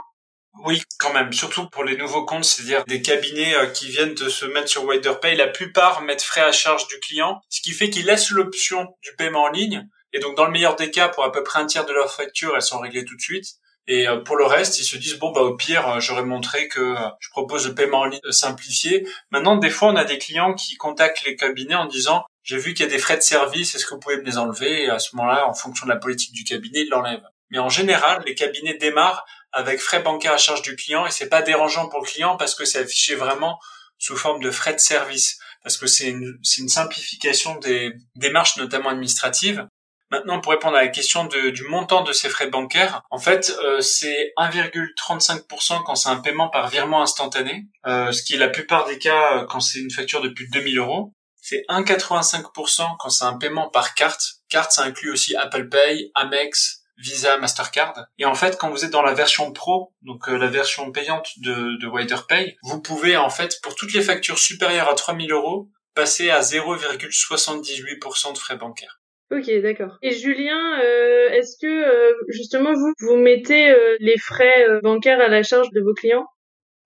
[0.66, 4.30] Oui, quand même, surtout pour les nouveaux comptes, c'est-à-dire des cabinets euh, qui viennent de
[4.30, 7.90] se mettre sur WiderPay, la plupart mettent frais à charge du client, ce qui fait
[7.90, 9.88] qu'ils laissent l'option du paiement en ligne.
[10.12, 12.14] Et donc, dans le meilleur des cas, pour à peu près un tiers de leurs
[12.14, 13.46] factures, elles sont réglées tout de suite.
[13.92, 16.68] Et euh, pour le reste, ils se disent bon bah au pire, euh, j'aurais montré
[16.68, 19.06] que euh, je propose le paiement en ligne simplifié.
[19.32, 22.76] Maintenant, des fois, on a des clients qui contactent les cabinets en disant j'ai vu
[22.76, 24.84] qu'il y a des frais de service, est-ce que vous pouvez me les enlever?
[24.84, 27.26] Et à ce moment-là, en fonction de la politique du cabinet, ils l'enlèvent.
[27.50, 31.28] Mais en général, les cabinets démarrent avec frais bancaires à charge du client et c'est
[31.28, 33.58] pas dérangeant pour le client parce que c'est affiché vraiment
[33.98, 38.90] sous forme de frais de service parce que c'est une, une simplification des démarches notamment
[38.90, 39.68] administratives
[40.12, 43.80] Maintenant, pour répondre à la question du montant de ces frais bancaires, en fait, euh,
[43.80, 48.86] c'est 1,35% quand c'est un paiement par virement instantané, euh, ce qui est la plupart
[48.86, 51.14] des cas euh, quand c'est une facture de plus de 2000 euros.
[51.42, 54.24] C'est 1,85% quand c'est un paiement par carte.
[54.50, 57.94] Carte, ça inclut aussi Apple Pay, Amex, Visa, Mastercard.
[58.18, 61.80] Et en fait, quand vous êtes dans la version pro, donc la version payante de,
[61.80, 66.30] de WiderPay, vous pouvez en fait, pour toutes les factures supérieures à 3000 euros, passer
[66.30, 68.99] à 0,78% de frais bancaires.
[69.32, 69.98] Ok, d'accord.
[70.02, 75.28] Et Julien, euh, est-ce que euh, justement vous vous mettez euh, les frais bancaires à
[75.28, 76.26] la charge de vos clients?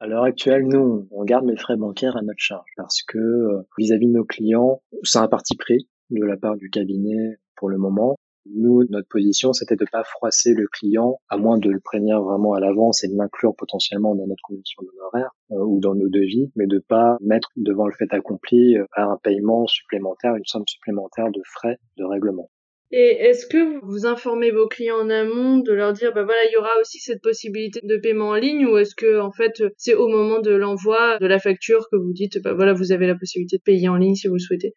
[0.02, 4.08] À l'heure actuelle, nous, on garde les frais bancaires à notre charge parce que vis-à-vis
[4.08, 8.18] de nos clients, c'est un parti pris de la part du cabinet pour le moment.
[8.46, 12.54] Nous, notre position, c'était de pas froisser le client, à moins de le prévenir vraiment
[12.54, 16.52] à l'avance et de l'inclure potentiellement dans notre condition d'honoraire euh, ou dans nos devis,
[16.56, 21.32] mais de pas mettre devant le fait accompli euh, un paiement supplémentaire, une somme supplémentaire
[21.32, 22.50] de frais de règlement.
[22.92, 26.54] Et est-ce que vous informez vos clients en amont de leur dire, bah voilà, il
[26.54, 29.96] y aura aussi cette possibilité de paiement en ligne, ou est-ce que en fait c'est
[29.96, 33.16] au moment de l'envoi de la facture que vous dites, bah voilà, vous avez la
[33.16, 34.76] possibilité de payer en ligne si vous le souhaitez?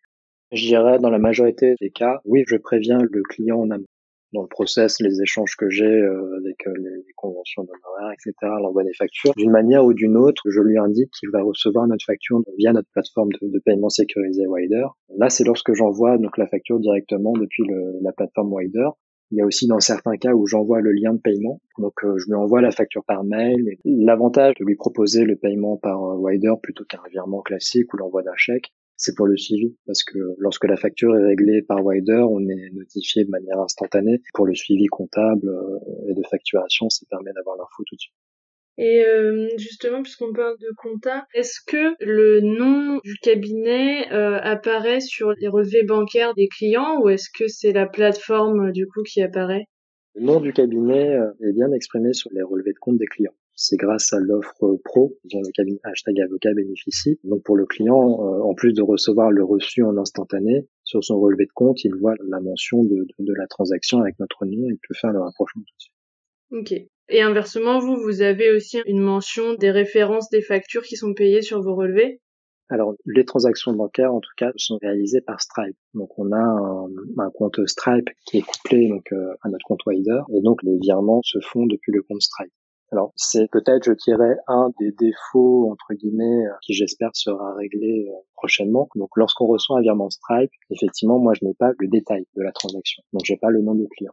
[0.52, 3.86] Je dirais dans la majorité des cas, oui, je préviens le client en amont.
[4.32, 8.82] Dans le process, les échanges que j'ai euh, avec euh, les, conventions d'honoraires, etc., l'envoi
[8.82, 12.42] des factures, d'une manière ou d'une autre, je lui indique qu'il va recevoir notre facture
[12.58, 14.84] via notre plateforme de, paiement sécurisé Wider.
[15.16, 17.62] Là, c'est lorsque j'envoie donc la facture directement depuis
[18.02, 18.88] la plateforme Wider.
[19.30, 21.60] Il y a aussi dans certains cas où j'envoie le lien de paiement.
[21.78, 23.78] Donc euh, je lui envoie la facture par mail.
[23.84, 28.36] L'avantage de lui proposer le paiement par Wider plutôt qu'un virement classique ou l'envoi d'un
[28.36, 32.40] chèque, c'est pour le suivi, parce que lorsque la facture est réglée par Wider, on
[32.48, 34.20] est notifié de manière instantanée.
[34.34, 35.50] Pour le suivi comptable
[36.08, 38.14] et de facturation, ça permet d'avoir l'info tout de suite.
[38.78, 45.00] Et euh, justement, puisqu'on parle de compta, est-ce que le nom du cabinet euh, apparaît
[45.00, 49.22] sur les relevés bancaires des clients ou est-ce que c'est la plateforme du coup qui
[49.22, 49.64] apparaît?
[50.14, 53.34] Le nom du cabinet euh, est bien exprimé sur les relevés de compte des clients.
[53.56, 57.18] C'est grâce à l'offre pro dont le cabinet hashtag avocat bénéficie.
[57.24, 61.46] Donc pour le client, en plus de recevoir le reçu en instantané, sur son relevé
[61.46, 64.72] de compte, il voit la mention de, de, de la transaction avec notre nom et
[64.72, 65.96] il peut faire le rapprochement tout de suite.
[66.50, 66.88] Ok.
[67.08, 71.42] Et inversement, vous, vous avez aussi une mention des références des factures qui sont payées
[71.42, 72.20] sur vos relevés?
[72.68, 75.76] Alors, les transactions bancaires, en tout cas, sont réalisées par Stripe.
[75.94, 80.20] Donc, on a un, compte Stripe qui est couplé donc euh, à notre compte Wider,
[80.34, 82.52] et donc les virements se font depuis le compte Stripe.
[82.92, 88.06] Alors, c'est peut-être, je dirais, un des défauts entre guillemets euh, qui, j'espère, sera réglé
[88.08, 88.88] euh, prochainement.
[88.94, 92.52] Donc, lorsqu'on reçoit un virement Stripe, effectivement, moi, je n'ai pas le détail de la
[92.52, 93.02] transaction.
[93.12, 94.12] Donc, j'ai pas le nom du client.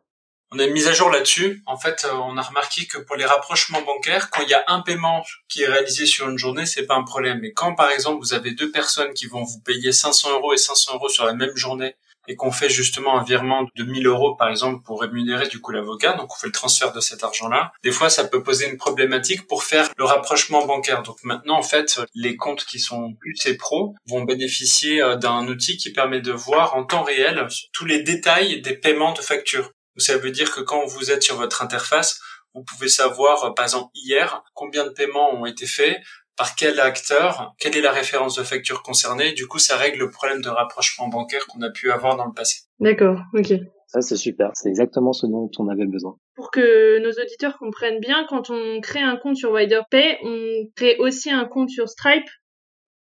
[0.55, 1.63] On a une mise à jour là-dessus.
[1.65, 4.63] En fait, euh, on a remarqué que pour les rapprochements bancaires, quand il y a
[4.67, 7.39] un paiement qui est réalisé sur une journée, c'est pas un problème.
[7.41, 10.57] Mais quand, par exemple, vous avez deux personnes qui vont vous payer 500 euros et
[10.57, 11.95] 500 euros sur la même journée,
[12.27, 15.71] et qu'on fait justement un virement de 1000 euros, par exemple, pour rémunérer du coup
[15.71, 18.77] l'avocat, donc on fait le transfert de cet argent-là, des fois, ça peut poser une
[18.77, 21.03] problématique pour faire le rapprochement bancaire.
[21.03, 25.47] Donc maintenant, en fait, les comptes qui sont plus et pro vont bénéficier euh, d'un
[25.47, 29.71] outil qui permet de voir en temps réel tous les détails des paiements de factures.
[29.97, 32.19] Ça veut dire que quand vous êtes sur votre interface,
[32.55, 35.97] vous pouvez savoir, euh, par exemple, hier, combien de paiements ont été faits,
[36.37, 39.33] par quel acteur, quelle est la référence de facture concernée.
[39.33, 42.33] Du coup, ça règle le problème de rapprochement bancaire qu'on a pu avoir dans le
[42.33, 42.61] passé.
[42.79, 43.53] D'accord, ok.
[43.87, 44.49] Ça, c'est super.
[44.55, 46.17] C'est exactement ce dont on avait besoin.
[46.35, 50.97] Pour que nos auditeurs comprennent bien, quand on crée un compte sur WiderPay, on crée
[50.97, 52.27] aussi un compte sur Stripe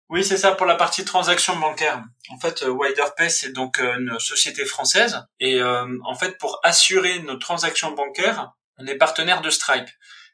[0.08, 2.00] oui, c'est ça pour la partie transaction bancaire.
[2.30, 5.20] En fait, euh, WiderPay, c'est donc euh, une société française.
[5.40, 9.88] Et euh, en fait, pour assurer nos transactions bancaires, on est partenaire de Stripe.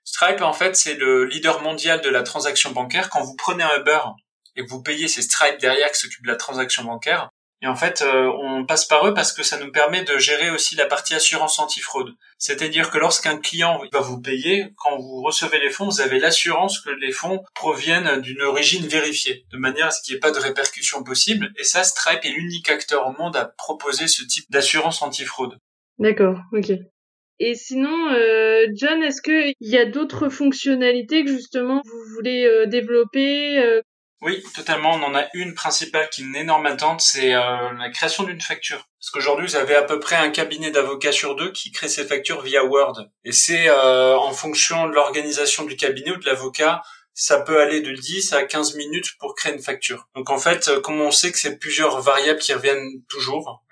[0.05, 3.11] Stripe, en fait, c'est le leader mondial de la transaction bancaire.
[3.11, 4.01] Quand vous prenez un Uber
[4.57, 7.29] et que vous payez, c'est Stripe derrière qui s'occupe de la transaction bancaire.
[7.63, 10.51] Et en fait, euh, on passe par eux parce que ça nous permet de gérer
[10.51, 12.13] aussi la partie assurance antifraude.
[12.37, 16.81] C'est-à-dire que lorsqu'un client va vous payer, quand vous recevez les fonds, vous avez l'assurance
[16.81, 20.33] que les fonds proviennent d'une origine vérifiée, de manière à ce qu'il n'y ait pas
[20.33, 21.53] de répercussions possibles.
[21.57, 25.57] Et ça, Stripe est l'unique acteur au monde à proposer ce type d'assurance antifraude.
[26.01, 26.73] D'accord, ok.
[27.45, 32.67] Et sinon, euh, John, est-ce qu'il y a d'autres fonctionnalités que justement vous voulez euh,
[32.67, 33.81] développer
[34.23, 34.93] oui, totalement.
[34.93, 38.41] On en a une principale qui est une énorme attente, c'est euh, la création d'une
[38.41, 38.89] facture.
[39.01, 42.05] Parce qu'aujourd'hui, vous avez à peu près un cabinet d'avocats sur deux qui crée ses
[42.05, 43.09] factures via Word.
[43.25, 46.83] Et c'est euh, en fonction de l'organisation du cabinet ou de l'avocat,
[47.15, 50.07] ça peut aller de 10 à 15 minutes pour créer une facture.
[50.15, 53.65] Donc en fait, euh, comme on sait que c'est plusieurs variables qui reviennent toujours,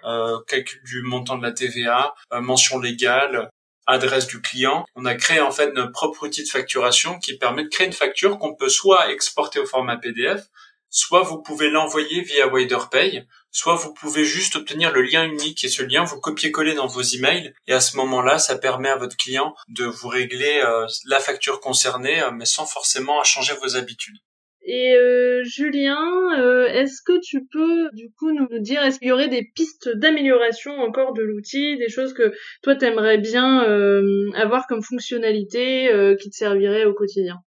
[0.48, 3.50] calcul du montant de la TVA, mention légale,
[3.90, 4.84] adresse du client.
[4.94, 7.92] On a créé en fait notre propre outil de facturation qui permet de créer une
[7.92, 10.46] facture qu'on peut soit exporter au format PDF,
[10.88, 15.68] soit vous pouvez l'envoyer via WiderPay, soit vous pouvez juste obtenir le lien unique et
[15.68, 19.16] ce lien vous copiez-coller dans vos emails et à ce moment-là, ça permet à votre
[19.16, 24.18] client de vous régler euh, la facture concernée euh, mais sans forcément changer vos habitudes.
[24.62, 25.98] Et euh, Julien,
[26.38, 29.88] euh, est-ce que tu peux du coup nous dire est-ce qu'il y aurait des pistes
[29.96, 35.88] d'amélioration encore de l'outil, des choses que toi t'aimerais bien euh, avoir comme fonctionnalité
[36.20, 37.38] qui te servirait au quotidien?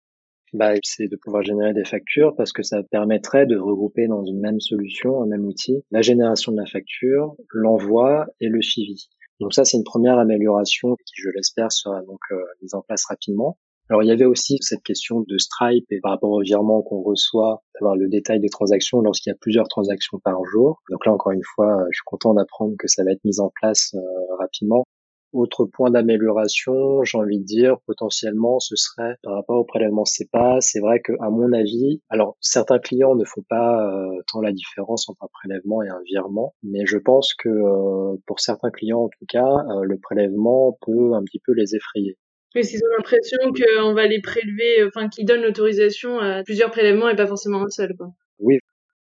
[0.53, 4.39] Bah, c'est de pouvoir générer des factures parce que ça permettrait de regrouper dans une
[4.39, 9.07] même solution, un même outil, la génération de la facture, l'envoi et le suivi.
[9.39, 12.19] Donc ça, c'est une première amélioration qui, je l'espère, sera donc
[12.61, 13.57] mise en place rapidement.
[13.93, 17.03] Alors il y avait aussi cette question de Stripe et par rapport au virement qu'on
[17.03, 20.81] reçoit, d'avoir le détail des transactions lorsqu'il y a plusieurs transactions par jour.
[20.89, 23.51] Donc là encore une fois, je suis content d'apprendre que ça va être mis en
[23.53, 23.99] place euh,
[24.39, 24.83] rapidement.
[25.31, 30.57] Autre point d'amélioration, j'ai envie de dire potentiellement, ce serait par rapport au prélèvement CEPA.
[30.59, 34.53] C'est vrai que à mon avis, alors certains clients ne font pas euh, tant la
[34.53, 39.01] différence entre un prélèvement et un virement, mais je pense que euh, pour certains clients
[39.01, 39.53] en tout cas,
[39.83, 42.17] le prélèvement peut un petit peu les effrayer.
[42.55, 46.69] Oui, s'ils ont l'impression qu'on va les prélever, euh, enfin qu'ils donnent l'autorisation à plusieurs
[46.69, 48.09] prélèvements et pas forcément un seul, quoi.
[48.39, 48.59] Oui.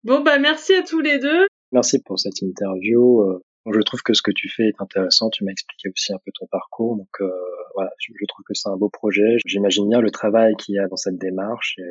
[0.05, 1.47] Bon, bah merci à tous les deux.
[1.73, 3.21] Merci pour cette interview.
[3.23, 5.29] Euh, je trouve que ce que tu fais est intéressant.
[5.31, 6.97] Tu m'as expliqué aussi un peu ton parcours.
[6.97, 7.31] Donc euh,
[7.75, 9.37] voilà, je, trouve que c'est un beau projet.
[9.45, 11.89] J'imagine bien le travail qu'il y a dans cette démarche et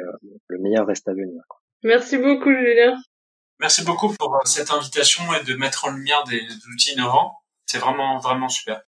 [0.48, 1.44] le meilleur reste à venir.
[1.84, 2.96] Merci beaucoup, Julien.
[3.60, 6.42] Merci beaucoup pour cette invitation et de mettre en lumière des
[6.74, 7.34] outils innovants.
[7.66, 8.82] C'est vraiment, vraiment super.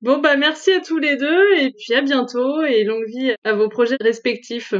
[0.00, 3.54] Bon bah merci à tous les deux et puis à bientôt et longue vie à
[3.54, 4.72] vos projets respectifs.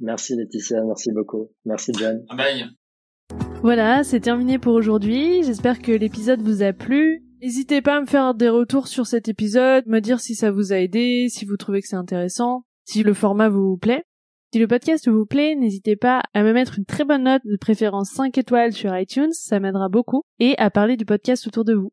[0.00, 1.50] Merci Laetitia, merci beaucoup.
[1.64, 2.24] Merci John.
[2.36, 2.66] Bye.
[3.62, 5.42] Voilà, c'est terminé pour aujourd'hui.
[5.44, 7.22] J'espère que l'épisode vous a plu.
[7.40, 10.72] N'hésitez pas à me faire des retours sur cet épisode, me dire si ça vous
[10.72, 14.04] a aidé, si vous trouvez que c'est intéressant, si le format vous plaît.
[14.52, 17.56] Si le podcast vous plaît, n'hésitez pas à me mettre une très bonne note, de
[17.56, 21.74] préférence 5 étoiles sur iTunes, ça m'aidera beaucoup, et à parler du podcast autour de
[21.74, 21.92] vous.